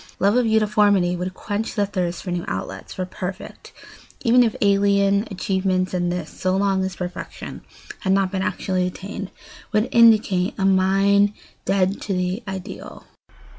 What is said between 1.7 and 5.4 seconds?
the thirst for new outlets, for perfect, even if alien,